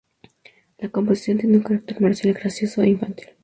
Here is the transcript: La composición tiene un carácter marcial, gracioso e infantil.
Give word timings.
La 0.79 0.89
composición 0.89 1.37
tiene 1.37 1.57
un 1.57 1.61
carácter 1.61 2.01
marcial, 2.01 2.33
gracioso 2.33 2.81
e 2.81 2.87
infantil. 2.89 3.27